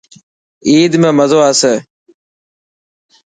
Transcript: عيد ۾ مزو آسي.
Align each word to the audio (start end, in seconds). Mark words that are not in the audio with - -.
عيد 0.69 0.93
۾ 1.05 1.09
مزو 1.17 1.39
آسي. 1.49 1.73